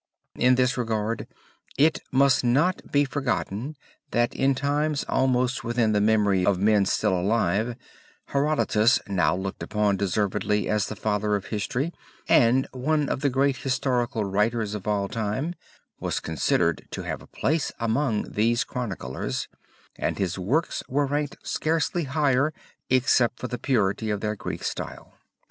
In 0.33 0.55
this 0.55 0.77
regard 0.79 1.27
it 1.77 1.99
must 2.11 2.43
not 2.43 2.91
be 2.91 3.05
forgotten 3.05 3.75
that 4.09 4.33
in 4.33 4.55
times 4.55 5.05
almost 5.07 5.63
within 5.63 5.91
the 5.91 6.01
memory 6.01 6.43
of 6.43 6.57
men 6.57 6.87
still 6.87 7.15
alive, 7.15 7.75
Herodotus 8.29 8.99
now 9.07 9.35
looked 9.35 9.61
upon 9.61 9.97
deservedly 9.97 10.67
as 10.67 10.87
the 10.87 10.95
Father 10.95 11.35
of 11.35 11.45
History 11.45 11.93
and 12.27 12.67
one 12.73 13.09
of 13.09 13.21
the 13.21 13.29
great 13.29 13.57
historical 13.57 14.25
writers 14.25 14.73
of 14.73 14.87
all 14.87 15.07
time, 15.07 15.53
was 15.99 16.19
considered 16.19 16.87
to 16.89 17.03
have 17.03 17.21
a 17.21 17.27
place 17.27 17.71
among 17.79 18.23
these 18.31 18.63
chroniclers, 18.63 19.47
and 19.97 20.17
his 20.17 20.39
works 20.39 20.81
were 20.89 21.05
ranked 21.05 21.35
scarcely 21.43 22.05
higher, 22.05 22.55
except 22.89 23.37
for 23.39 23.47
the 23.47 23.59
purity 23.59 24.09
of 24.09 24.19
their 24.21 24.35
Greek 24.35 24.63
style. 24.63 25.13